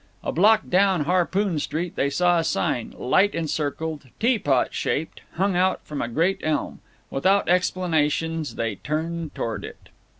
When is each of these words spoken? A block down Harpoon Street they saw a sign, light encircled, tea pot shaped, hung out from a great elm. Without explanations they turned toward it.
A 0.23 0.31
block 0.31 0.67
down 0.67 1.01
Harpoon 1.01 1.59
Street 1.59 1.95
they 1.95 2.09
saw 2.09 2.39
a 2.39 2.43
sign, 2.43 2.95
light 2.97 3.35
encircled, 3.35 4.07
tea 4.19 4.39
pot 4.39 4.73
shaped, 4.73 5.21
hung 5.33 5.55
out 5.55 5.81
from 5.85 6.01
a 6.01 6.07
great 6.07 6.39
elm. 6.41 6.79
Without 7.11 7.47
explanations 7.47 8.55
they 8.55 8.77
turned 8.77 9.35
toward 9.35 9.63
it. 9.63 9.89